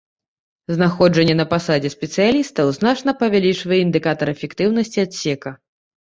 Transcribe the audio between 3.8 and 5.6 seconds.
індыкатар эфектыўнасці адсека.